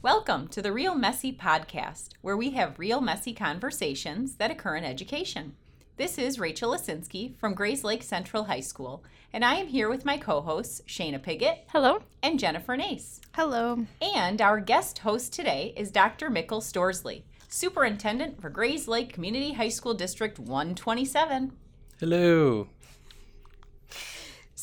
[0.00, 4.84] Welcome to the Real Messy Podcast, where we have real messy conversations that occur in
[4.84, 5.56] education.
[5.96, 10.16] This is Rachel Lesinski from Grayslake Central High School, and I am here with my
[10.16, 12.02] co hosts, Shanna Piggott Hello.
[12.22, 13.20] and Jennifer Naes.
[13.34, 13.86] Hello.
[14.00, 16.30] And our guest host today is Dr.
[16.30, 21.52] Mikkel Storaasli, Superintendent for Grayslake Community High School District 127.
[21.98, 22.68] Hello.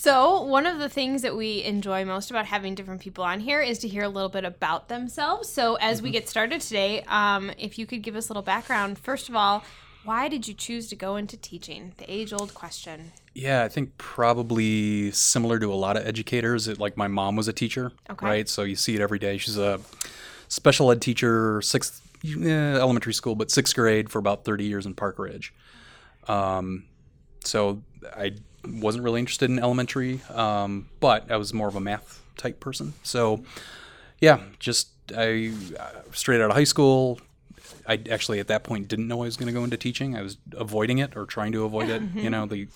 [0.06, 3.60] So, one of the things that we enjoy most about having different people on here
[3.60, 5.50] is to hear a little bit about themselves.
[5.50, 9.00] So, as we get started today, um, if you could give us a little background,
[9.00, 9.64] first of all,
[10.04, 11.94] why did you choose to go into teaching?
[11.98, 13.14] The age old question.
[13.34, 16.68] Yeah, I think probably similar to a lot of educators.
[16.68, 18.28] It, like my mom was a teacher, Okay.
[18.28, 18.48] right?
[18.48, 19.40] So you see it every day.
[19.40, 19.82] She's a
[20.50, 24.94] special ed teacher, sixth eh, elementary school, but sixth grade for about 30 years in
[24.94, 25.52] Park Ridge.
[26.28, 26.86] Um,
[27.44, 27.82] so
[28.16, 28.34] I
[28.68, 32.94] wasn't really interested in elementary, um, but I was more of a math type person.
[33.04, 33.44] So
[34.20, 37.20] yeah, just I uh, straight out of high school.
[37.88, 40.16] I actually at that point didn't know I was going to go into teaching.
[40.16, 42.02] I was avoiding it or trying to avoid it.
[42.16, 42.68] You know, the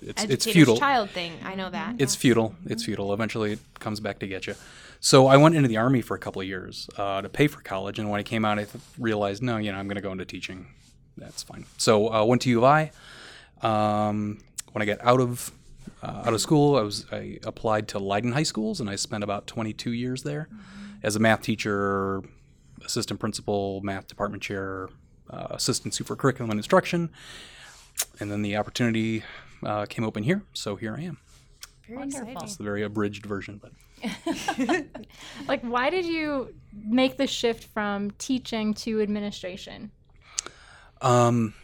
[0.00, 0.76] it's it's futile.
[0.76, 1.32] child thing.
[1.44, 1.96] I know that.
[1.98, 2.54] It's futile.
[2.66, 3.12] It's futile.
[3.12, 4.54] Eventually, it comes back to get you.
[5.00, 7.60] So I went into the army for a couple of years uh, to pay for
[7.60, 10.02] college, and when I came out, I th- realized, no, you know, I'm going to
[10.02, 10.66] go into teaching.
[11.16, 11.66] That's fine.
[11.78, 12.90] So uh, went to U of I.
[13.62, 14.38] Um,
[14.72, 15.52] when I got out of
[16.02, 19.24] uh, out of school, I was I applied to Leyden High Schools, and I spent
[19.24, 20.48] about 22 years there
[21.02, 22.22] as a math teacher,
[22.84, 24.88] assistant principal, math department chair,
[25.30, 27.10] uh, assistant super curriculum and instruction,
[28.20, 29.22] and then the opportunity
[29.64, 31.18] uh, came open here, so here I am.
[31.86, 32.28] Very Wonderful.
[32.28, 32.44] exciting.
[32.46, 33.72] It's the very abridged version, but
[35.48, 39.90] Like, why did you make the shift from teaching to administration?
[41.00, 41.54] um,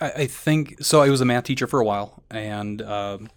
[0.00, 1.02] I, I think so.
[1.02, 3.28] I was a math teacher for a while, and um,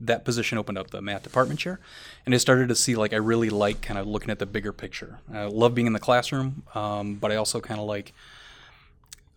[0.00, 1.80] that position opened up the math department chair,
[2.26, 4.72] and I started to see like I really like kind of looking at the bigger
[4.72, 5.18] picture.
[5.32, 8.12] I love being in the classroom, um, but I also kind of like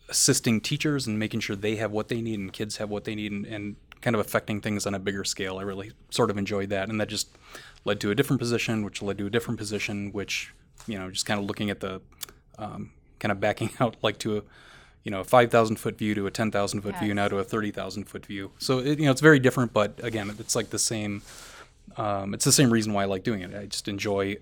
[0.10, 3.14] assisting teachers and making sure they have what they need and kids have what they
[3.14, 5.58] need and, and kind of affecting things on a bigger scale.
[5.58, 7.30] I really sort of enjoyed that, and that just
[7.86, 10.54] led to a different position, which led to a different position, which
[10.88, 12.02] you know just kind of looking at the
[12.58, 14.42] um, kind of backing out like to a
[15.08, 17.38] you know a five thousand foot view to a ten thousand foot view now to
[17.38, 18.52] a thirty thousand foot view.
[18.60, 21.22] So it, you know it's very different, but again, it's like the same.
[21.96, 23.56] Um, it's the same reason why I like doing it.
[23.56, 24.36] I just enjoy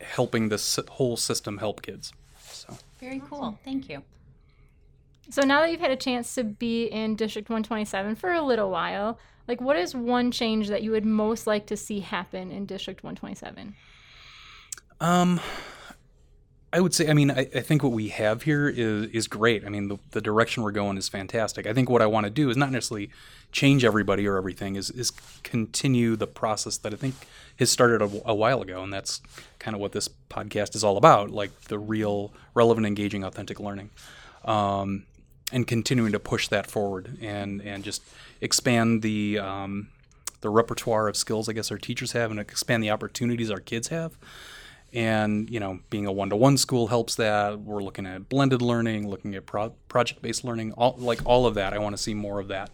[0.00, 2.12] helping this whole system help kids.
[2.42, 2.76] So.
[2.98, 3.56] Very cool.
[3.64, 4.02] Thank you.
[5.30, 8.72] So now that you've had a chance to be in District 127 for a little
[8.72, 9.16] while,
[9.46, 13.04] like, what is one change that you would most like to see happen in District
[13.04, 13.76] 127?
[15.00, 15.40] Um,
[16.74, 19.64] I would say, I mean, I, I think what we have here is is great.
[19.64, 21.68] I mean, the, the direction we're going is fantastic.
[21.68, 23.10] I think what I want to do is not necessarily
[23.52, 25.12] change everybody or everything, is is
[25.44, 27.14] continue the process that I think
[27.60, 29.22] has started a, a while ago, and that's
[29.60, 33.90] kind of what this podcast is all about, like the real, relevant, engaging, authentic learning.
[34.44, 35.06] Um,
[35.52, 38.02] and continuing to push that forward and and just
[38.40, 39.90] expand the um,
[40.40, 43.88] the repertoire of skills I guess our teachers have and expand the opportunities our kids
[43.88, 44.16] have.
[44.94, 47.60] And you know, being a one-to-one school helps that.
[47.60, 51.74] We're looking at blended learning, looking at pro- project-based learning, all like all of that.
[51.74, 52.70] I want to see more of that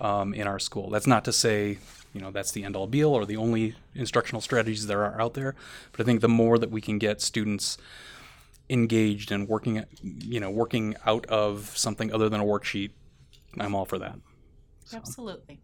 [0.00, 0.90] um, in our school.
[0.90, 1.78] That's not to say
[2.14, 5.54] you know that's the end-all be-all or the only instructional strategies there are out there,
[5.92, 7.76] but I think the more that we can get students
[8.70, 12.90] engaged and working, you know, working out of something other than a worksheet,
[13.58, 14.18] I'm all for that.
[14.94, 15.60] Absolutely.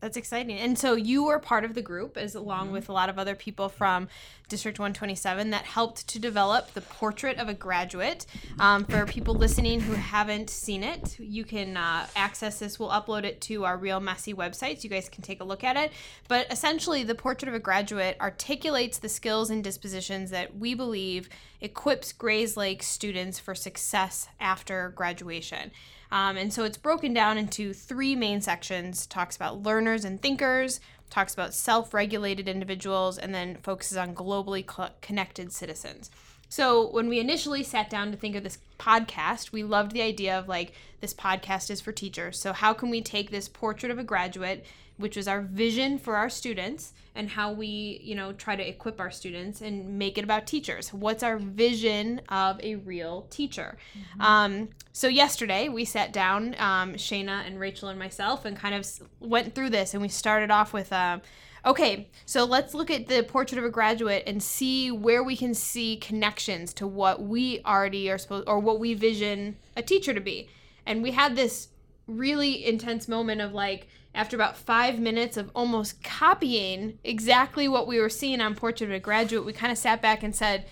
[0.00, 0.58] That's exciting.
[0.58, 3.34] And so you were part of the group, as along with a lot of other
[3.34, 4.08] people from
[4.48, 8.24] District 127, that helped to develop the portrait of a graduate.
[8.60, 12.78] Um, for people listening who haven't seen it, you can uh, access this.
[12.78, 15.64] We'll upload it to our Real Messy website, so you guys can take a look
[15.64, 15.90] at it.
[16.28, 21.28] But essentially, the portrait of a graduate articulates the skills and dispositions that we believe
[21.60, 25.72] equips Grayslake students for success after graduation.
[26.10, 30.80] Um, and so it's broken down into three main sections talks about learners and thinkers,
[31.10, 36.10] talks about self regulated individuals, and then focuses on globally co- connected citizens.
[36.48, 40.38] So when we initially sat down to think of this podcast, we loved the idea
[40.38, 42.38] of like this podcast is for teachers.
[42.38, 44.64] So how can we take this portrait of a graduate,
[44.98, 49.00] which was our vision for our students, and how we, you know, try to equip
[49.00, 50.92] our students and make it about teachers.
[50.92, 53.76] What's our vision of a real teacher?
[54.20, 58.86] Um, so yesterday we sat down, um, Shanna and Rachel and myself, and kind of
[59.18, 60.92] went through this, and we started off with.
[60.92, 61.20] Uh,
[61.66, 65.54] Okay, so let's look at the portrait of a graduate and see where we can
[65.54, 70.20] see connections to what we already are supposed or what we vision a teacher to
[70.20, 70.48] be.
[70.86, 71.68] And we had this
[72.06, 78.00] really intense moment of like, after about five minutes of almost copying exactly what we
[78.00, 80.66] were seeing on Portrait of a Graduate, we kind of sat back and said,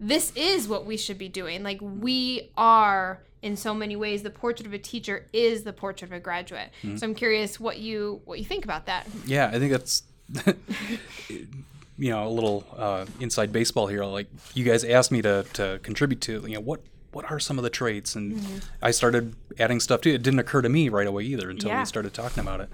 [0.00, 1.62] this is what we should be doing.
[1.62, 6.08] Like, we are in so many ways the portrait of a teacher is the portrait
[6.08, 9.60] of a graduate so i'm curious what you what you think about that Yeah, I
[9.60, 10.02] think that's
[11.28, 14.04] you know a little uh, inside baseball here.
[14.04, 16.80] Like you guys asked me to to contribute to you know what
[17.12, 18.58] what are some of the traits, and mm-hmm.
[18.82, 20.16] I started adding stuff to it.
[20.16, 21.80] It didn't occur to me right away either until Yeah.
[21.80, 22.70] we started talking about it.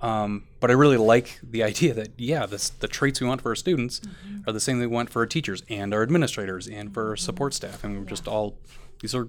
[0.00, 3.50] Um, but I really like the idea that yeah, this, the traits we want for
[3.50, 4.48] our students mm-hmm.
[4.48, 7.16] are the same that we want for our teachers and our administrators and for our
[7.16, 8.58] support staff, and we're just all
[9.00, 9.28] these are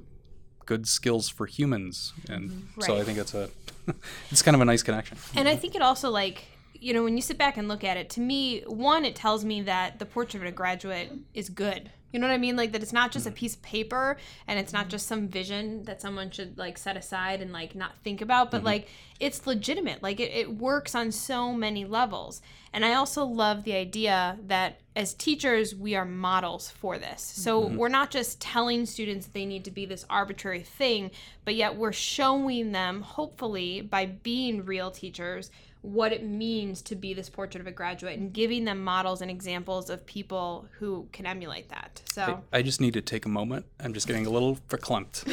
[0.65, 2.81] good skills for humans, and mm-hmm.
[2.81, 3.50] so I think it's a
[4.31, 5.17] it's kind of a nice connection.
[5.35, 7.97] And I think it also like you know when you sit back and look at
[7.97, 11.91] it, to me, one it tells me that the portrait of a graduate is good.
[12.13, 12.56] You know what I mean?
[12.56, 13.38] Like that it's not just a mm-hmm.
[13.38, 14.18] piece of paper
[14.48, 17.98] and it's not just some vision that someone should like set aside and like not
[18.04, 18.68] think about, but mm-hmm.
[18.68, 18.88] like
[19.19, 20.01] it's legitimate.
[20.04, 22.42] Like it, it works on so many levels.
[22.71, 27.21] And I also love the idea that as teachers, we are models for this.
[27.21, 27.77] So mm-hmm.
[27.77, 31.10] we're not just telling students they need to be this arbitrary thing,
[31.45, 35.50] but yet we're showing them, hopefully, by being real teachers,
[35.83, 39.30] what it means to be this portrait of a graduate and giving them models and
[39.30, 42.01] examples of people who can emulate that.
[42.06, 43.65] So, I just need to take a moment.
[43.81, 45.25] I'm just getting a little verklempt.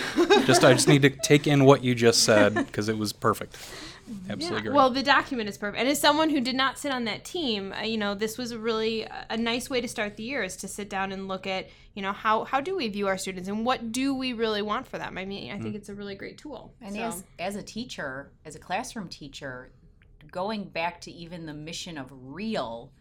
[0.46, 3.56] just I just need to take in what you just said because it was perfect.
[4.28, 4.74] Absolutely great.
[4.74, 5.78] well, the document is perfect.
[5.78, 8.50] And as someone who did not sit on that team, uh, you know, this was
[8.50, 11.28] a really a a nice way to start the year is to sit down and
[11.28, 14.32] look at, you know, how how do we view our students and what do we
[14.32, 15.16] really want for them?
[15.16, 16.74] I mean, I think it's a really great tool.
[16.80, 19.70] And So- as as a teacher, as a classroom teacher,
[20.30, 22.92] going back to even the mission of real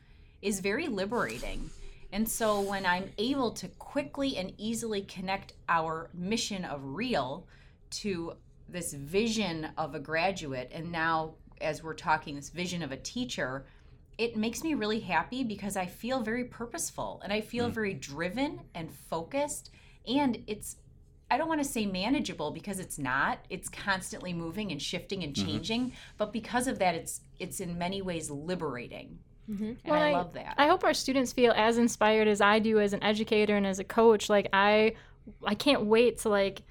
[0.41, 1.69] is very liberating.
[2.11, 7.45] And so when I'm able to quickly and easily connect our mission of real
[7.91, 8.33] to
[8.67, 13.65] this vision of a graduate and now as we're talking this vision of a teacher,
[14.17, 17.73] it makes me really happy because I feel very purposeful and I feel hmm.
[17.73, 19.71] very driven and focused
[20.07, 20.77] and it's
[21.31, 23.39] I don't want to say manageable because it's not.
[23.49, 25.47] It's constantly moving and shifting and mm-hmm.
[25.47, 29.19] changing, but because of that it's it's in many ways liberating.
[29.49, 29.63] Mm-hmm.
[29.63, 30.55] And Well, I love that.
[30.57, 33.79] I hope our students feel as inspired as I do as an educator and as
[33.79, 34.29] a coach.
[34.29, 34.93] Like I,
[35.43, 36.61] I can't wait to like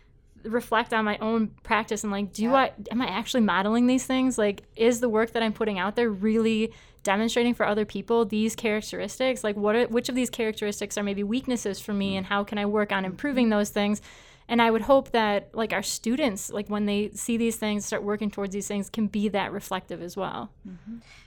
[0.44, 4.38] reflect on my own practice and like, do I am I actually modeling these things?
[4.38, 6.72] Like, is the work that I'm putting out there really
[7.02, 9.42] demonstrating for other people these characteristics?
[9.42, 12.18] Like, what are, which of these characteristics are maybe weaknesses for me, mm-hmm.
[12.18, 14.00] and how can I work on improving those things?
[14.48, 18.02] And I would hope that like our students, like when they see these things, start
[18.02, 20.50] working towards these things, can be that reflective as well.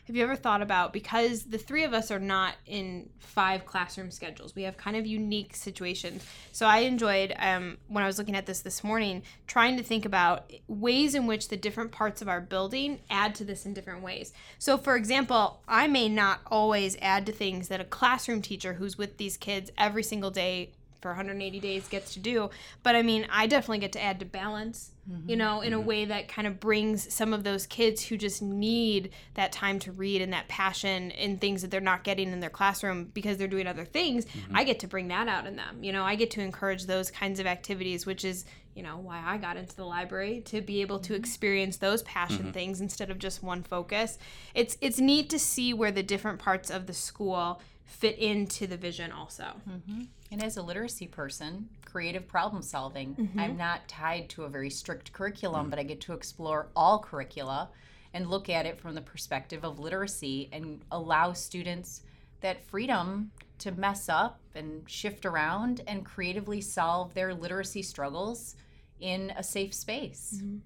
[0.07, 4.11] Have you ever thought about because the three of us are not in five classroom
[4.11, 6.25] schedules, we have kind of unique situations.
[6.51, 10.03] So I enjoyed um, when I was looking at this this morning, trying to think
[10.05, 14.01] about ways in which the different parts of our building add to this in different
[14.01, 14.33] ways.
[14.59, 18.97] So, for example, I may not always add to things that a classroom teacher who's
[18.97, 20.71] with these kids every single day
[21.01, 22.49] for 180 days gets to do.
[22.83, 25.29] But I mean, I definitely get to add to balance, mm-hmm.
[25.29, 25.87] you know, in a mm-hmm.
[25.87, 29.91] way that kind of brings some of those kids who just need that time to
[29.91, 33.47] read and that passion in things that they're not getting in their classroom because they're
[33.47, 34.25] doing other things.
[34.25, 34.55] Mm-hmm.
[34.55, 35.83] I get to bring that out in them.
[35.83, 38.45] You know, I get to encourage those kinds of activities, which is
[38.75, 42.53] you know why I got into the library to be able to experience those passion
[42.53, 44.17] things instead of just one focus.
[44.53, 47.61] It's it's neat to see where the different parts of the school
[47.91, 49.43] fit into the vision also.
[49.69, 50.03] Mm-hmm.
[50.31, 53.39] And as a literacy person, creative problem solving, mm-hmm.
[53.39, 55.69] I'm not tied to a very strict curriculum, mm.
[55.69, 57.69] but I get to explore all curricula
[58.13, 62.01] and look at it from the perspective of literacy and allow students
[62.39, 68.55] that freedom to mess up and shift around and creatively solve their literacy struggles
[68.99, 70.35] in a safe space.
[70.37, 70.57] Mm-hmm.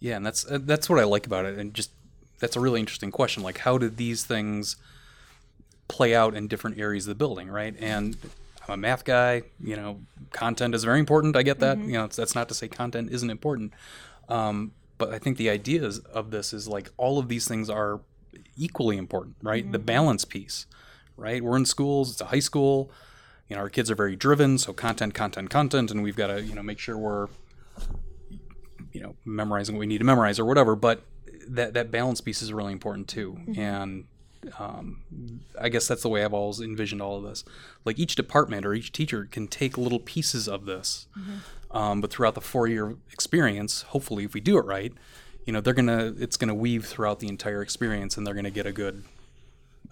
[0.00, 1.90] Yeah, and that's uh, that's what I like about it, and just
[2.38, 3.42] that's a really interesting question.
[3.42, 4.76] Like, how did these things
[5.88, 7.74] play out in different areas of the building, right?
[7.78, 8.16] And
[8.66, 9.42] I'm a math guy.
[9.62, 10.00] You know,
[10.32, 11.36] content is very important.
[11.36, 11.78] I get that.
[11.78, 11.90] Mm-hmm.
[11.90, 13.72] You know, that's not to say content isn't important,
[14.28, 18.00] um, but I think the ideas of this is like all of these things are
[18.56, 19.70] equally important, right?
[19.70, 19.86] The mm-hmm.
[19.86, 20.66] balance piece,
[21.16, 21.42] right?
[21.42, 22.12] We're in schools.
[22.12, 22.90] It's a high school.
[23.48, 26.42] You know, our kids are very driven, so content, content, content, and we've got to
[26.42, 27.28] you know make sure we're
[28.94, 31.02] you know memorizing what we need to memorize or whatever but
[31.48, 33.60] that that balance piece is really important too mm-hmm.
[33.60, 34.04] and
[34.58, 35.00] um,
[35.60, 37.44] i guess that's the way i've always envisioned all of this.
[37.84, 41.06] Like each department or each teacher can take little pieces of this
[41.70, 44.92] um, but throughout the four year experience hopefully if we do it right
[45.46, 48.66] you know they're gonna it's gonna weave throughout the entire experience and they're gonna get
[48.66, 49.04] a good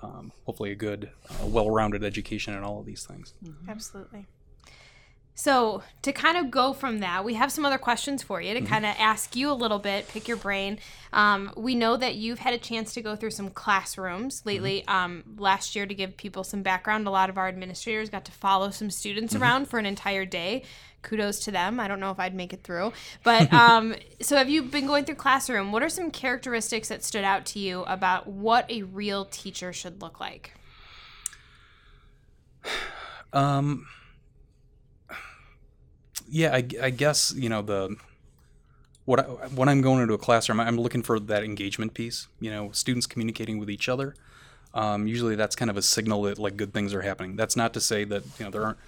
[0.02, 3.35] um, hopefully a good uh, well-rounded education in all of these things.
[3.68, 4.26] Absolutely.
[5.42, 8.61] So, to kind of go from that, we have some other questions for you to
[8.61, 8.68] Mm-hmm.
[8.68, 10.78] kind of ask you a little bit, pick your brain.
[11.12, 14.84] Um, we know that you've had a chance to go through some classrooms lately.
[14.87, 14.94] Mm-hmm.
[14.94, 18.30] Um, last year, to give people some background, a lot of our administrators got to
[18.30, 19.42] follow some students Mm-hmm.
[19.42, 20.62] around for an entire day.
[21.02, 21.80] Kudos to them.
[21.80, 22.92] I don't know if I'd make it through.
[23.25, 25.72] But um, so, have you been going through classroom?
[25.72, 30.02] What are some characteristics that stood out to you about what a real teacher should
[30.02, 30.52] look like?
[33.34, 33.87] Um,
[36.32, 37.94] yeah, I, I guess you know the
[39.04, 39.22] what I,
[39.54, 42.26] when I'm going into a classroom, I'm looking for that engagement piece.
[42.40, 44.14] You know, students communicating with each other.
[44.72, 47.36] Um, usually, that's kind of a signal that like good things are happening.
[47.36, 48.78] That's not to say that you know there aren't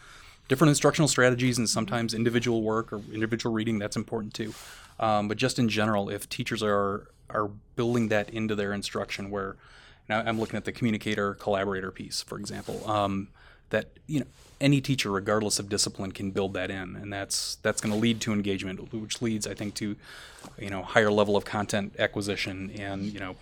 [0.49, 3.79] different instructional strategies and sometimes individual work or individual reading.
[3.79, 4.55] That's important too.
[4.99, 9.57] Um, but just in general, if teachers are are building that into their instruction, where
[10.09, 12.89] now I'm looking at the communicator collaborator piece, for example.
[12.91, 13.29] Um,
[13.71, 14.27] that you know
[14.61, 16.97] any teacher regardless of discipline can build that in.
[16.97, 19.97] And that's that's going to lead to engagement which leads i think to
[20.59, 23.37] you know higher level of content acquisition and you know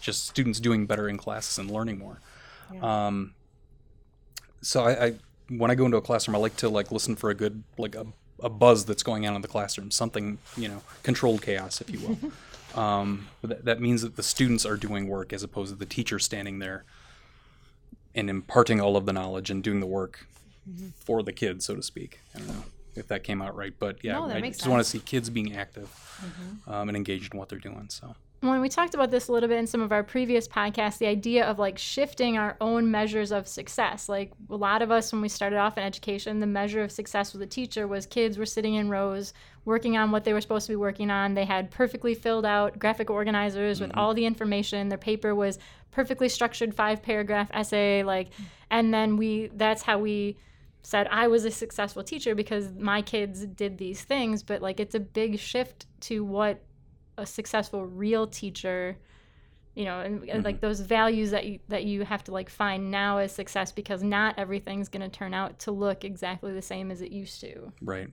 [0.00, 2.20] just students doing better in classes and learning more.
[2.80, 3.34] Um,
[4.62, 5.14] so I, I
[5.50, 7.94] when i go into a classroom i like to like listen for a good like
[7.94, 8.06] a,
[8.40, 12.00] a buzz that's going on in the classroom something you know controlled chaos if you
[12.00, 12.32] will.
[12.74, 16.18] Um, that, that means that the students are doing work as opposed to the teacher
[16.18, 16.84] standing there
[18.14, 20.26] and imparting all of the knowledge and doing the work
[20.96, 22.20] for the kids, so to speak.
[22.34, 24.88] I don't know if that came out right, but yeah, No, I just want to
[24.88, 25.90] see kids being active
[26.66, 27.86] um, and engaged in what they're doing.
[27.90, 28.14] So
[28.48, 31.06] when we talked about this a little bit in some of our previous podcasts, the
[31.06, 34.08] idea of like shifting our own measures of success.
[34.08, 37.32] Like a lot of us, when we started off in education, the measure of success
[37.32, 39.32] with a teacher was kids were sitting in rows
[39.64, 41.34] working on what they were supposed to be working on.
[41.34, 43.98] They had perfectly filled out graphic organizers with mm-hmm.
[43.98, 44.88] all the information.
[44.88, 45.58] Their paper was
[45.90, 48.02] perfectly structured five paragraph essay.
[48.02, 48.28] Like,
[48.70, 50.36] and then we, that's how we
[50.82, 54.42] said I was a successful teacher because my kids did these things.
[54.42, 56.60] But like, it's a big shift to what
[57.16, 58.96] a successful real teacher
[59.74, 60.66] you know and, and like mm-hmm.
[60.66, 64.38] those values that you that you have to like find now as success because not
[64.38, 68.08] everything's going to turn out to look exactly the same as it used to right,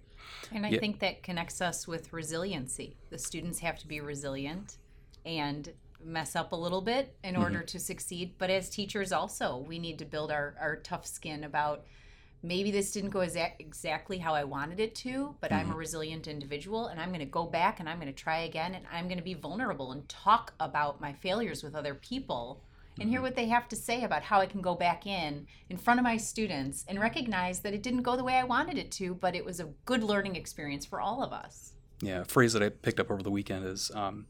[0.51, 0.79] And I Yeah.
[0.79, 2.98] think that connects us with resiliency.
[3.10, 4.77] The students have to be resilient
[5.25, 5.72] and
[6.03, 7.43] mess up a little bit in mm-hmm.
[7.43, 8.36] order to succeed.
[8.38, 11.86] But as teachers, also, we need to build our, our tough skin about
[12.43, 15.77] maybe this didn't go exa- exactly how I wanted it to, but I'm a mm-hmm.
[15.79, 18.86] resilient individual and I'm going to go back and I'm going to try again and
[18.91, 22.63] I'm going to be vulnerable and talk about my failures with other people
[23.00, 23.24] and hear mm-hmm.
[23.24, 26.03] what they have to say about how I can go back in in front of
[26.03, 29.36] my students and recognize that it didn't go the way I wanted it to, but
[29.36, 31.74] it was a good learning experience for all of us.
[32.01, 32.21] yeah.
[32.21, 34.25] A phrase that I picked up over the weekend is, um,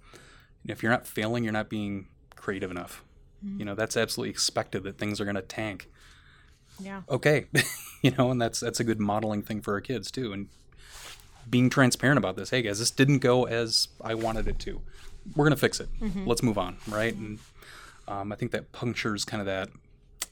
[0.68, 3.04] if you're not failing, you're not being creative enough.
[3.44, 3.60] Mm-hmm.
[3.60, 5.90] You know, that's absolutely expected that things are going to tank.
[6.82, 7.02] Yeah.
[7.10, 7.46] okay.
[8.04, 10.48] You know and that's that's a good modeling thing for our kids too and
[11.48, 12.50] being transparent about this.
[12.50, 14.82] Hey guys this didn't go as i wanted it to.
[15.36, 15.88] We're gonna fix it.
[16.26, 17.16] Let's move on right?
[17.16, 17.38] And
[18.08, 19.70] um, i think that punctures kind of that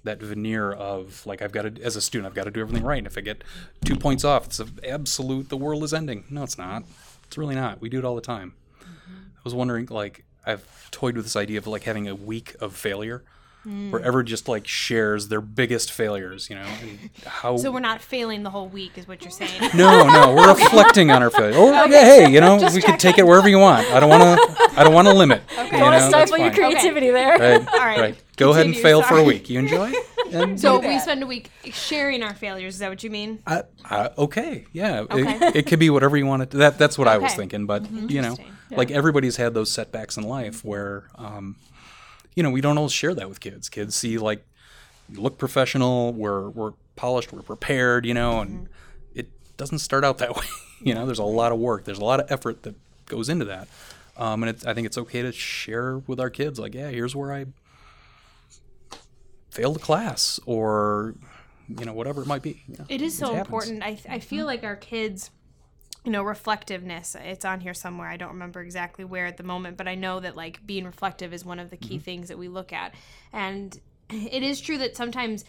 [0.04, 2.84] that veneer of like i've got to as a student i've got to do everything
[2.84, 3.44] right and if i get
[3.86, 6.24] two points off it's absolute the world is ending.
[6.32, 6.84] No it's not.
[7.28, 7.80] It's really not.
[7.82, 8.54] We do it all the time.
[8.82, 12.76] I was wondering like i've toyed with this idea of like having a week of
[12.76, 13.24] failure
[13.70, 16.68] where everyone just like shares their biggest failures, you know,
[17.26, 17.58] how.
[17.58, 19.62] So we're not failing the whole week, is what you're saying.
[19.76, 21.58] no, no, we're reflecting on our failure.
[21.60, 23.86] Oh, yeah, hey, you know, we could take it wherever you want.
[23.92, 24.80] I don't want to.
[24.80, 25.42] I don't want to limit.
[25.60, 25.78] Okay.
[25.78, 28.24] don't want to stifle your creativity there Right, All right, right.
[28.38, 29.50] Go ahead and continue, fail for a week.
[29.50, 29.92] You enjoy?
[30.32, 32.76] And So we spend a week sharing our failures.
[32.76, 33.40] Is that what you mean?
[33.46, 35.02] I, I, okay, yeah.
[35.02, 35.48] Okay.
[35.48, 36.52] It, it could be whatever you want it.
[36.52, 37.66] To, that that's what I was thinking.
[37.66, 38.54] But you know, Interesting.
[38.72, 41.56] like everybody's had those setbacks in life where, um,
[42.40, 43.68] you know, we don't always share that with kids.
[43.68, 44.46] Kids see like,
[45.12, 46.14] you look professional.
[46.14, 47.34] We're we're polished.
[47.34, 48.06] We're prepared.
[48.06, 48.70] You know, and
[49.14, 49.28] it
[49.58, 50.46] doesn't start out that way.
[50.82, 51.84] you know, there's a lot of work.
[51.84, 52.76] There's a lot of effort that
[53.08, 53.68] goes into that.
[54.16, 57.14] Um, and it's, I think it's okay to share with our kids, like, yeah, here's
[57.14, 57.46] where I
[59.50, 61.16] failed a class, or
[61.68, 62.64] you know, whatever it might be.
[62.70, 62.86] you know.
[62.88, 63.46] It is so happens.
[63.46, 63.84] important.
[63.84, 65.30] I, I feel like our kids,
[66.06, 68.08] you know, reflectiveness, it's on here somewhere.
[68.08, 71.34] I don't remember exactly where at the moment, but I know that like being reflective
[71.34, 72.04] is one of the key mm-hmm.
[72.04, 72.94] things that we look at.
[73.34, 73.78] And
[74.10, 75.44] it is true that sometimes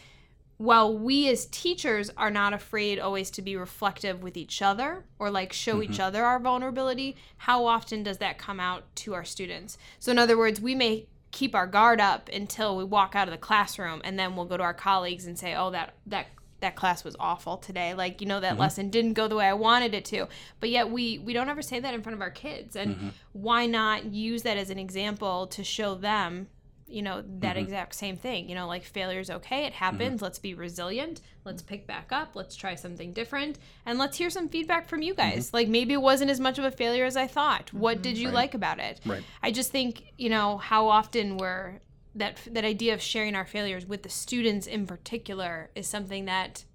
[0.57, 5.31] while we as teachers are not afraid always to be reflective with each other or
[5.31, 6.01] like show each mm-hmm.
[6.01, 9.77] other our vulnerability, how often does that come out to our students?
[9.97, 13.31] So, in other words, we may keep our guard up until we walk out of
[13.31, 16.27] the classroom and then we'll go to our colleagues and say, oh, that, that,
[16.61, 17.93] that class was awful today.
[17.93, 18.61] Like you know that mm-hmm.
[18.61, 20.27] lesson didn't go the way i wanted it to.
[20.59, 22.75] But yet we we don't ever say that in front of our kids.
[22.75, 23.09] And mm-hmm.
[23.33, 26.47] why not use that as an example to show them
[26.87, 27.59] you know that mm-hmm.
[27.59, 28.49] exact same thing?
[28.49, 29.65] You know like failure is okay.
[29.65, 30.21] It happens.
[30.21, 31.21] Let's be resilient.
[31.43, 32.35] Let's pick back up.
[32.35, 33.57] Let's try something different.
[33.85, 35.53] And let's hear some feedback from you guys.
[35.53, 37.73] Like maybe it wasn't as much of a failure as i thought.
[37.73, 38.99] What did you like about it?
[39.05, 39.23] Right.
[39.41, 41.79] i just think you know how often we're
[42.15, 46.65] that that idea of sharing our failures with the students in particular is something that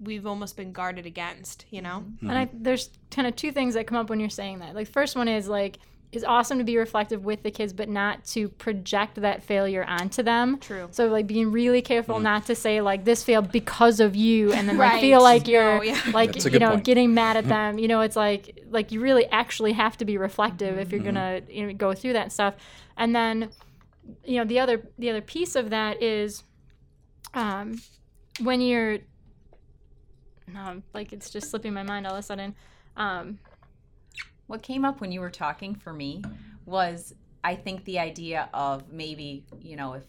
[0.00, 2.62] we've almost been guarded against you know And I, Mm-hmm.
[2.62, 4.74] there's kind of two things that come up when you're saying that.
[4.74, 5.78] Like, first one is like,
[6.12, 10.22] it's awesome to be reflective with the kids, but not to project that failure onto
[10.22, 10.58] them.
[10.60, 10.88] True.
[10.92, 12.24] So, like, being really careful Mm-hmm.
[12.24, 15.76] not to say, like, this failed because of you, and then like, feel like you're,
[15.78, 16.00] No, yeah.
[16.14, 16.84] like, you know, point.
[16.84, 17.78] getting mad at them.
[17.78, 21.14] You know, it's like, like, you really actually have to be reflective if you're Mm-hmm.
[21.14, 22.54] going to you know, go through that stuff.
[22.96, 23.50] And then,
[24.24, 26.42] you know, the other, the other piece of that is,
[27.34, 27.80] um,
[28.40, 28.98] when you're,
[30.46, 32.54] no, like, it's just slipping my mind all of a sudden.
[32.96, 33.38] Um,
[34.46, 36.22] What came up when you were talking for me
[36.64, 40.04] was I think the idea of maybe, you know, if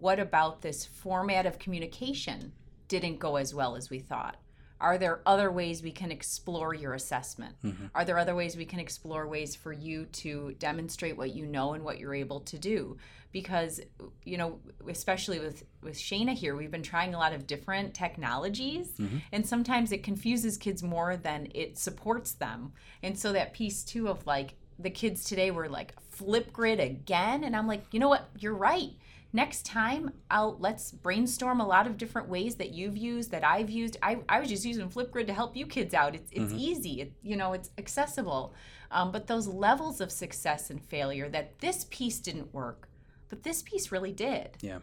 [0.00, 2.52] what about this format of communication
[2.88, 4.36] didn't go as well as we thought?
[4.84, 7.54] Are there other ways we can explore your assessment?
[7.64, 7.86] Mm-hmm.
[7.94, 11.72] Are there other ways we can explore ways for you to demonstrate what you know
[11.72, 12.98] and what you're able to do?
[13.32, 13.80] Because,
[14.24, 18.92] you know, especially with, with Shanna here, we've been trying a lot of different technologies,
[18.98, 19.16] mm-hmm.
[19.32, 22.74] and sometimes it confuses kids more than it supports them.
[23.02, 27.42] And so that piece, too, of like the kids today were like, Flipgrid again.
[27.42, 28.28] And I'm like, you know what?
[28.38, 28.92] You're right
[29.34, 33.68] next time i'll let's brainstorm a lot of different ways that you've used that i've
[33.68, 37.02] used i, I was just using flipgrid to help you kids out it's, it's easy
[37.02, 38.54] it, you know it's accessible
[38.90, 42.88] um, but those levels of success and failure that this piece didn't work
[43.28, 44.78] but this piece really did Yeah.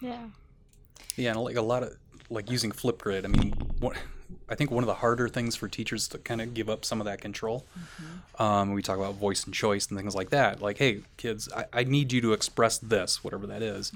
[0.00, 0.26] yeah.
[1.16, 1.96] Yeah, and like a lot of
[2.30, 3.24] like using Flipgrid.
[3.24, 3.96] I mean, what
[4.48, 7.00] I think one of the harder things for teachers to kind of give up some
[7.00, 7.64] of that control.
[8.38, 10.60] Um, we talk about voice and choice and things like that.
[10.60, 13.92] Like, hey, kids, I, I need you to express this, whatever that is.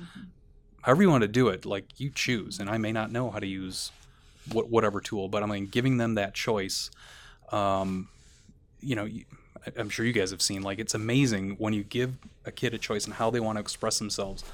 [0.82, 2.58] However you want to do it, like you choose.
[2.58, 3.90] And I may not know how to use
[4.52, 6.90] what, whatever tool, but I mean, giving them that choice.
[7.50, 8.08] Um,
[8.80, 9.08] you know,
[9.76, 10.62] I'm sure you guys have seen.
[10.62, 12.14] Like, it's amazing when you give
[12.44, 14.44] a kid a choice and how they want to express themselves,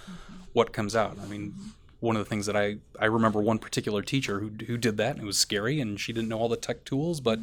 [0.55, 1.19] what comes out.
[1.23, 1.55] I mean,
[2.03, 5.13] one of the things that I I remember one particular teacher who who did that.
[5.13, 7.39] And it was scary, and she didn't know all the tech tools, but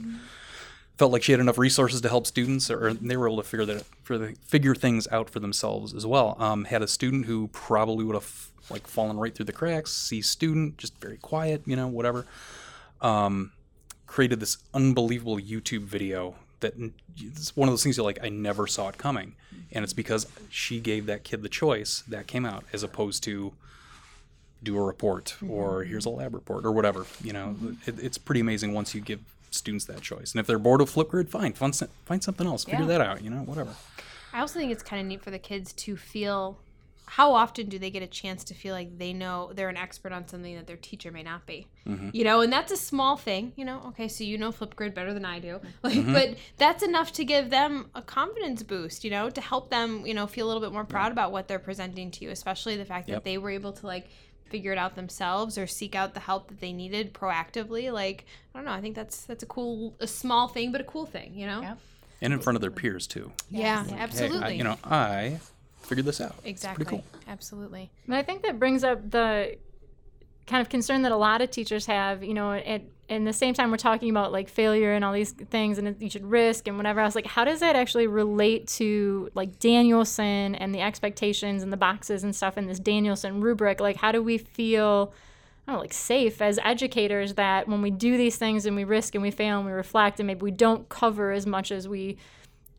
[0.98, 3.66] felt like she had enough resources to help students, or they were able to figure
[3.66, 6.36] that for the, figure things out for themselves as well.
[6.40, 9.94] Um, had a student who probably would have like fallen right through the cracks.
[9.94, 12.26] C student, just very quiet, you know, whatever.
[13.00, 13.54] Um,
[14.08, 16.74] created this unbelievable YouTube video that
[17.16, 19.36] it's one of those things you're like, I never saw it coming,
[19.72, 23.54] and it's because she gave that kid the choice that came out, as opposed to
[24.62, 25.90] do a report or mm-hmm.
[25.90, 27.06] here's a lab report or whatever.
[27.24, 30.32] You know, it, it's pretty amazing once you give students that choice.
[30.32, 32.66] And if they're bored of Flipgrid, fine, find, find something else.
[32.66, 32.88] Figure Yeah.
[32.88, 33.24] that out.
[33.24, 33.76] You know, whatever.
[34.34, 36.60] I also think it's kind of neat for the kids to feel
[37.10, 40.12] how often do they get a chance to feel like they know they're an expert
[40.12, 42.10] on something that their teacher may not be mm-hmm.
[42.14, 45.12] you know and that's a small thing you know okay so you know flipgrid better
[45.12, 46.14] than i do like mm-hmm.
[46.14, 50.14] but that's enough to give them a confidence boost you know to help them you
[50.14, 52.86] know feel a little bit more proud about what they're presenting to you especially the
[52.86, 53.16] fact Yep.
[53.16, 54.08] that they were able to like
[54.50, 58.58] figure it out themselves or seek out the help that they needed proactively like i
[58.58, 61.34] don't know i think that's that's a cool a small thing but a cool thing
[61.34, 61.76] you know Yeah.
[62.22, 63.32] And in front of their peers too.
[63.50, 65.40] yeah, Hey, absolutely I, you know, I
[65.84, 66.36] figured this out.
[66.40, 67.22] It's exactly pretty cool.
[67.30, 69.56] absolutely and I think that brings up the
[70.50, 73.56] kind of concern that a lot of teachers have, you know, at in the same
[73.56, 76.78] time we're talking about like failure and all these things and you should risk and
[76.78, 81.74] whatever else like how does that actually relate to like Danielson and the expectations and
[81.74, 85.12] the boxes and stuff in this Danielson rubric like how do we feel
[85.68, 88.84] I don't know, like safe as educators that when we do these things and we
[88.84, 91.88] risk and we fail and we reflect and maybe we don't cover as much as
[91.88, 92.18] we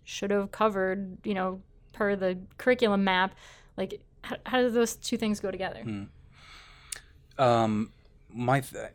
[0.05, 1.61] should have covered, you know,
[1.93, 3.35] per the curriculum map,
[3.77, 5.83] like how, how do those two things go together?
[5.83, 6.05] Hmm.
[7.41, 7.91] Um,
[8.33, 8.91] my, th-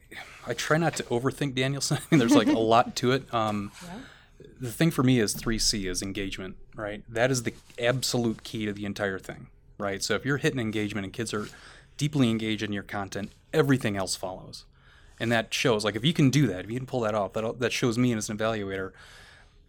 [0.48, 1.98] I try not to overthink Danielson.
[2.10, 3.34] There's like a lot to it.
[3.34, 3.72] Um,
[4.60, 7.04] The thing for me is 3C is engagement, right?
[7.10, 10.02] That is the absolute key to the entire thing, right?
[10.02, 11.48] So if you're hitting engagement and kids are
[11.98, 14.66] deeply engaged in your content, everything else follows.
[15.20, 17.34] And that shows, like, if you can do that, if you can pull that off,
[17.34, 18.92] that, that shows me as an evaluator,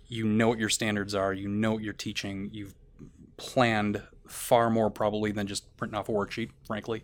[0.08, 2.74] you know what your standards are, you know what you're teaching, you've
[3.36, 7.02] planned far more probably than just printing off a worksheet, frankly.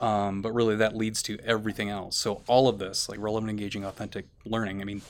[0.00, 2.16] Um, but really, that leads to everything else.
[2.16, 4.80] So all of this, like relevant, engaging, authentic learning.
[4.80, 5.02] I mean,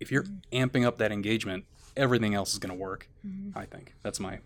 [0.00, 1.64] if you're amping up that engagement,
[1.96, 3.08] everything else is going to work.
[3.54, 4.38] I think that's my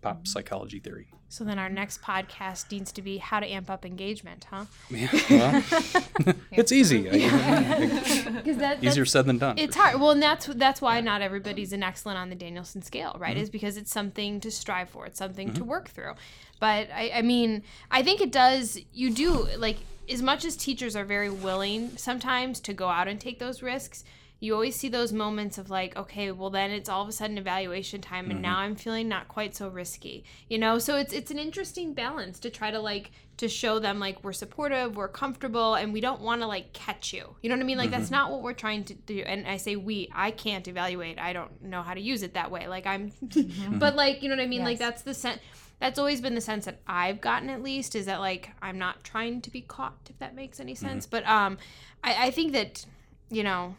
[0.00, 1.08] pop psychology theory.
[1.30, 4.64] So then our next podcast needs to be how to amp up engagement, huh?
[4.90, 7.02] Yeah, well, it's easy.
[7.02, 9.58] Because that, easier said than done.
[9.58, 10.00] it's hard.
[10.00, 13.34] Well, and that's that's why not everybody's an excellent on the Danielson scale, right?
[13.34, 13.42] Mm-hmm.
[13.42, 15.04] Is because it's something to strive for.
[15.04, 16.14] It's something to work through.
[16.60, 18.80] But I, I mean, I think it does.
[18.94, 23.20] You do like as much as teachers are very willing sometimes to go out and
[23.20, 24.02] take those risks.
[24.40, 27.38] You always see those moments of like, okay, well then it's all of a sudden
[27.38, 28.42] evaluation time, and Mm-hmm.
[28.42, 30.78] now I'm feeling not quite so risky, you know.
[30.78, 34.32] So it's it's an interesting balance to try to like to show them like we're
[34.32, 37.34] supportive, we're comfortable, and we don't want to like catch you.
[37.42, 37.78] You know what I mean?
[37.78, 37.98] Like Mm-hmm.
[38.00, 39.18] that's not what we're trying to do.
[39.26, 41.18] And I say we, I can't evaluate.
[41.18, 42.68] I don't know how to use it that way.
[42.68, 43.12] Like I'm,
[43.72, 44.62] but like you know what I mean?
[44.62, 45.40] Like that's the sense.
[45.80, 49.02] That's always been the sense that I've gotten at least is that like I'm not
[49.04, 51.06] trying to be caught if that makes any sense.
[51.06, 51.58] But um,
[52.04, 52.86] I, I think that
[53.30, 53.74] you know.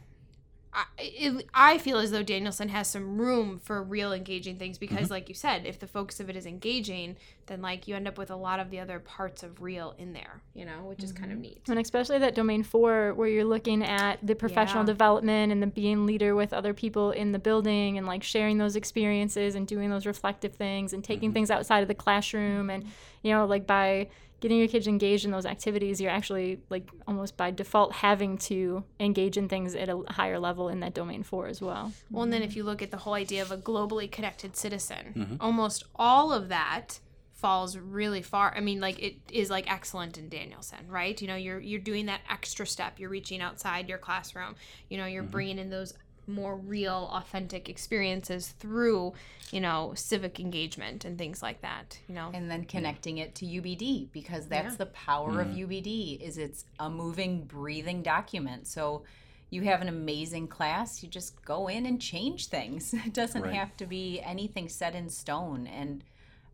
[0.72, 5.06] I, it, I feel as though Danielson has some room for real engaging things because,
[5.06, 5.14] mm-hmm.
[5.14, 8.20] like you said, if the focus of it is engaging, then like you end up
[8.20, 11.12] with a lot of the other parts of real in there, you know, which is
[11.12, 11.44] kind of mm-hmm.
[11.44, 11.62] neat.
[11.70, 14.94] And especially that domain four, where you're looking at the professional Yeah.
[14.94, 18.76] development and the being leader with other people in the building and like sharing those
[18.76, 21.34] experiences and doing those reflective things and taking mm-hmm.
[21.34, 22.70] things outside of the classroom.
[22.70, 22.86] And,
[23.24, 27.36] you know, like by getting your kids engaged in those activities, you're actually like almost
[27.38, 31.48] by default having to engage in things at a higher level in that domain four
[31.48, 31.92] as well.
[32.12, 35.14] Well, and then if you look at the whole idea of a globally connected citizen,
[35.16, 35.36] Mm-hmm.
[35.40, 37.00] almost all of that
[37.34, 38.54] falls really far.
[38.56, 41.20] I mean, like it is like excellent in Danielson, right?
[41.22, 43.00] You know, you're you're doing that extra step.
[43.00, 44.56] You're reaching outside your classroom.
[44.90, 45.14] You know, Mm-hmm.
[45.14, 45.94] you're bringing in those
[46.30, 49.14] more real, authentic experiences through,
[49.52, 52.00] you know, civic engagement and things like that.
[52.08, 54.78] You know, and then connecting it to UBD because that's Yeah.
[54.78, 55.58] the power of mm.
[55.68, 58.68] UBD is it's a moving breathing document.
[58.68, 59.04] So
[59.50, 62.94] you have an amazing class, you just go in and change things.
[63.06, 63.54] It doesn't Right.
[63.56, 66.04] have to be anything set in stone and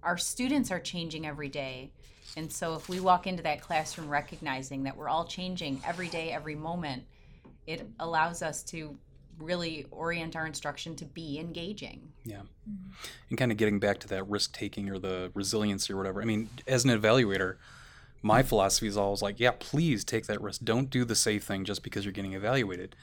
[0.02, 1.92] our students are changing every day.
[2.38, 6.32] And so if we walk into that classroom recognizing that we're all changing every day,
[6.32, 7.04] every moment,
[7.66, 8.98] it allows us to
[9.40, 12.12] really orient our instruction to be engaging.
[12.24, 12.42] Yeah.
[12.70, 12.92] Mm-hmm.
[13.30, 16.22] And kind of getting back to that risk taking or the resiliency or whatever.
[16.22, 17.58] I mean, as an evaluator,
[18.22, 18.48] my mm-hmm.
[18.48, 20.62] philosophy is always like, yeah, please take that risk.
[20.64, 22.96] Don't do the safe thing just because you're getting evaluated.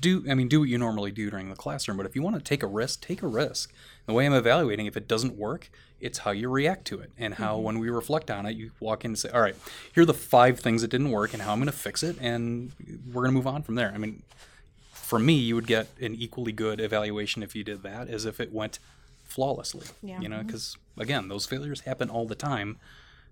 [0.00, 2.36] Do I mean do what you normally do during the classroom, but if you want
[2.36, 3.72] to take a risk, take a risk.
[4.06, 7.34] The way I'm evaluating, if it doesn't work, it's how you react to it and
[7.34, 7.64] how mm-hmm.
[7.64, 9.56] when we reflect on it, you walk in and say, All right,
[9.92, 12.70] here are the five things that didn't work and how I'm gonna fix it and
[13.12, 13.90] we're gonna move on from there.
[13.92, 14.22] I mean,
[15.12, 18.40] for me, you would get an equally good evaluation if you did that as if
[18.40, 18.78] it went
[19.24, 19.86] flawlessly.
[20.02, 20.18] Yeah.
[20.22, 22.78] You know, because again, those failures happen all the time.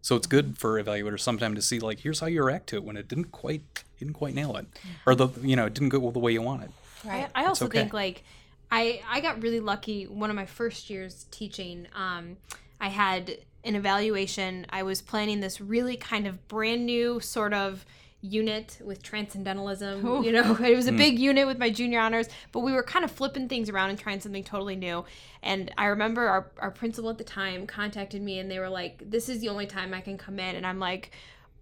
[0.03, 2.85] So it's good for evaluators sometimes to see like, here's how you react to it
[2.85, 3.63] when it didn't quite
[3.99, 4.67] didn't quite nail it,
[5.07, 6.71] or the you know it didn't go the way you wanted.
[7.09, 7.79] I, I also okay.
[7.79, 8.25] think like
[8.71, 11.87] I I got really lucky one of my first years teaching.
[11.97, 12.37] Um,
[12.79, 14.67] I had an evaluation.
[14.69, 17.87] I was planning this really kind of brand new sort of
[18.23, 20.25] unit with transcendentalism.
[20.25, 20.97] You know, it was a hmm.
[20.97, 23.99] big unit with my junior honors, but we were kind of flipping things around and
[23.99, 25.05] trying something totally new.
[25.43, 29.11] And I remember our, our principal at the time contacted me and they were like,
[29.11, 30.57] This is the only time I can come in.
[30.57, 31.13] And I'm like,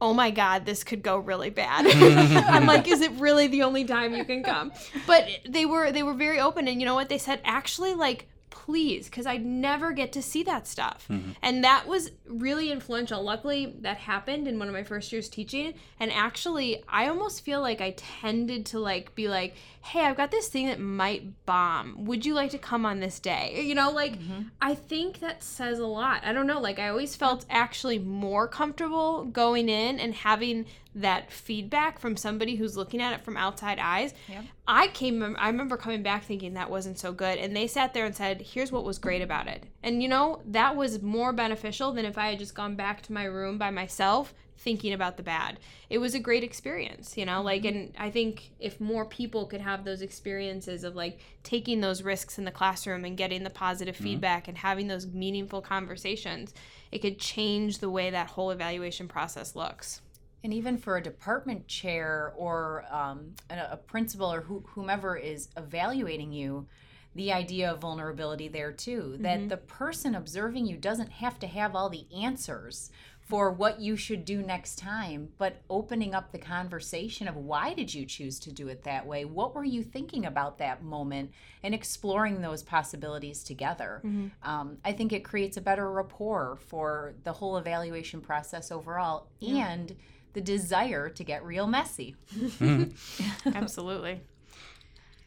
[0.00, 1.84] oh my god this could go really bad
[2.48, 4.70] i'm like is it really the only time you can come
[5.06, 8.28] but they were they were very open and you know what they said actually like
[8.64, 11.06] please because I'd never get to see that stuff.
[11.08, 11.30] Mm-hmm.
[11.42, 13.22] And that was really influential.
[13.22, 15.74] Luckily that happened in one of my first years teaching.
[16.00, 20.30] And actually i almost feel like i tended to like be like hey i've got
[20.30, 22.04] this thing that might bomb.
[22.06, 23.64] Would you like to come on this day?
[23.68, 24.42] You know like mm-hmm.
[24.60, 26.24] i think that says a lot.
[26.24, 30.66] I don't know like i always felt actually more comfortable going in and having
[31.00, 34.14] that feedback from somebody who's looking at it from outside eyes.
[34.28, 34.44] Yep.
[34.66, 38.04] i came i remember coming back thinking that wasn't so good and they sat there
[38.04, 39.64] and said here's what was great about it.
[39.82, 43.12] And you know that was more beneficial than if i had just gone back to
[43.12, 45.58] my room by myself thinking about the bad.
[45.88, 47.78] It was a great experience you know like mm-hmm.
[47.78, 52.38] and i think if more people could have those experiences of like taking those risks
[52.38, 54.04] in the classroom and getting the positive mm-hmm.
[54.04, 56.52] feedback and having those meaningful conversations
[56.92, 60.02] it could change the way that whole evaluation process looks
[60.44, 65.48] And even for a department chair or um, a, a principal or who, whomever is
[65.56, 66.66] evaluating you,
[67.14, 69.16] the idea of vulnerability there too.
[69.20, 73.94] That the person observing you doesn't have to have all the answers for what you
[73.94, 78.50] should do next time, but opening up the conversation of why did you choose to
[78.50, 79.24] do it that way?
[79.26, 81.32] What were you thinking about that moment?
[81.62, 84.00] And exploring those possibilities together.
[84.42, 89.94] Um, I think it creates a better rapport for the whole evaluation process overall and
[90.38, 92.14] the desire to get real messy.
[92.32, 93.48] Mm-hmm.
[93.56, 94.20] absolutely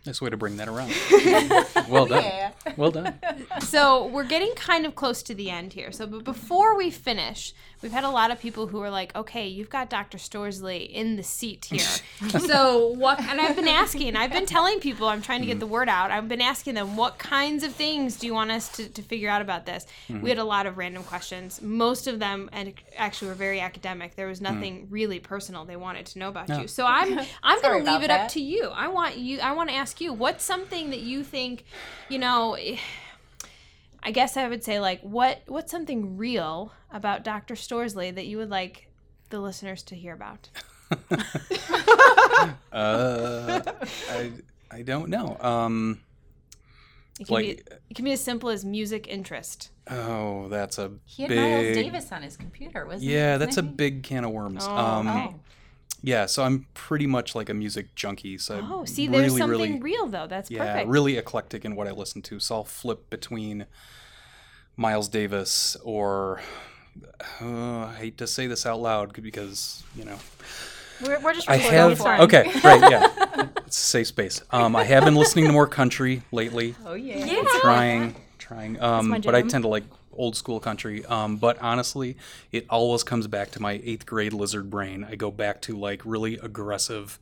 [0.06, 0.92] Nice way to bring that around.
[1.90, 2.24] well done.
[2.24, 2.52] Yeah.
[2.76, 3.20] Well done.
[3.60, 5.92] so we're getting kind of close to the end here.
[5.92, 9.48] So, but before we finish, we've had a lot of people who are like, "Okay,
[9.48, 10.18] you've got Dr.
[10.18, 11.80] Storaasli in the seat here."
[12.40, 13.20] so what?
[13.20, 16.12] And I've been asking, I've been telling people, I'm trying to get the word out.
[16.12, 19.30] I've been asking them, what kinds of things do you want us to, to figure
[19.30, 19.86] out about this?
[20.10, 21.62] We had a lot of random questions.
[21.62, 24.16] Most of them, and actually, were very academic.
[24.16, 24.46] There was hmm.
[24.46, 26.68] nothing really personal they wanted to know about you.
[26.68, 28.70] So I'm I'm going to leave about it up to you.
[28.74, 29.40] I want you.
[29.40, 31.66] I want to ask you, what's something that you think,
[32.10, 32.58] you know.
[34.04, 37.54] I guess I would say like what what's something real about Dr.
[37.56, 38.88] Storaasli that you would like
[39.30, 40.50] the listeners to hear about?
[42.72, 43.62] Uh,
[44.10, 44.32] I
[44.72, 45.38] I don't know.
[45.42, 46.00] Um,
[47.20, 47.52] It can, Like- be,
[47.90, 49.70] it can be as simple as music interest.
[49.90, 51.76] oh, that's a He had Miles big.
[51.76, 53.14] Davis on his computer, wasn't he?
[53.14, 54.66] Yeah, wasn't that's a big can of worms.
[54.68, 55.08] Oh, um.
[55.08, 55.36] Oh,
[56.04, 58.38] Yeah, so I'm pretty much like a music junkie.
[58.38, 60.28] So Oh, see, there's really, something really, real though.
[60.28, 60.90] That's yeah, perfect.
[60.90, 62.40] really eclectic in what I listen to.
[62.40, 63.68] So I'll flip between
[64.76, 66.42] Miles Davis or
[67.42, 70.18] uh, I hate to say this out loud because you know
[71.06, 74.42] We're, we're just I have it's okay, right, yeah, it's a safe space.
[74.52, 76.76] Um, I have been listening to more country lately.
[76.86, 77.26] oh yeah.
[77.26, 77.44] Yeah.
[77.62, 78.82] trying, trying.
[78.82, 79.84] Um, my but I tend to like
[80.14, 81.06] old school country.
[81.06, 82.18] Um, but honestly,
[82.52, 85.06] it always comes back to my eighth grade lizard brain.
[85.10, 87.20] I go back to like really aggressive,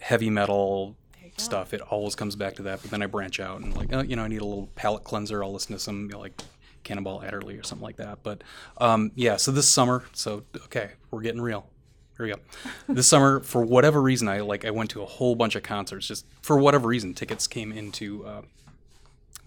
[0.00, 0.96] heavy metal
[1.40, 1.72] stuff.
[1.72, 2.82] It always comes back to that.
[2.82, 5.04] But then I branch out and like, oh, you know, I need a little palate
[5.04, 5.42] cleanser.
[5.42, 6.40] I'll listen to some you know, like
[6.84, 8.22] Cannonball Adderley or something like that.
[8.22, 8.42] But
[8.78, 11.68] um, yeah, so this summer, so okay, we're getting real.
[12.16, 12.40] Here we go.
[12.94, 16.08] This summer, for whatever reason, I like I went to a whole bunch of concerts.
[16.08, 18.42] Just for whatever reason, tickets came into uh,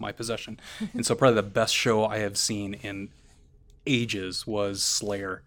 [0.02, 0.60] my possession,
[0.92, 3.08] and so probably the best show I have seen in
[3.86, 5.42] ages was Slayer.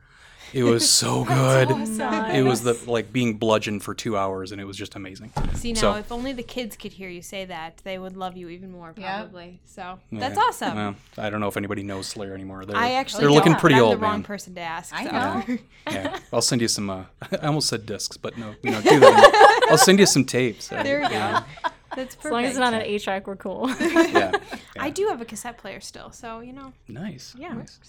[0.53, 1.71] It was so good.
[1.71, 5.31] It was the like being bludgeoned for two hours, and it was just amazing.
[5.55, 8.37] See now, So- if only the kids could hear you say that, they would love
[8.37, 9.21] you even more Yeah.
[9.23, 9.59] probably.
[9.65, 10.41] So that's Yeah.
[10.43, 10.75] awesome.
[10.75, 12.63] Well, I don't know if anybody knows Slayer anymore.
[12.63, 14.23] They're, I actually they're don't, looking pretty I'm old, the wrong man.
[14.23, 14.93] person to ask.
[14.93, 15.11] I so.
[15.11, 15.57] know.
[15.91, 16.89] Yeah, I'll send you some.
[16.89, 17.03] Uh,
[17.41, 19.67] I almost said discs, but no, we don't do that.
[19.69, 20.71] I'll send you some tapes.
[20.71, 21.11] uh, There we go.
[21.13, 21.43] yeah.
[21.95, 22.25] That's perfect.
[22.25, 23.69] As long as it's not an A track, we're cool.
[23.85, 24.31] Yeah.
[24.77, 26.73] I do have a cassette player still, so you know.
[26.87, 27.33] Nice.
[27.37, 27.53] Yeah.
[27.53, 27.79] Nice.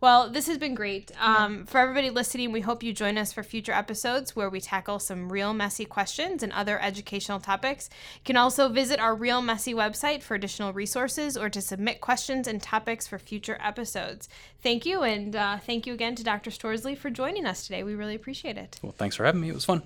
[0.00, 1.10] Well, this has been great.
[1.20, 4.98] Um, for everybody listening, we hope you join us for future episodes where we tackle
[4.98, 7.88] some real messy questions and other educational topics.
[8.16, 12.48] You can also visit our Real Messy website for additional resources or to submit questions
[12.48, 14.28] and topics for future episodes.
[14.62, 16.50] Thank you, and uh, thank you again to Dr.
[16.50, 17.82] Storaasli for joining us today.
[17.82, 18.78] We really appreciate it.
[18.82, 19.48] Well, thanks for having me.
[19.48, 19.82] It was fun.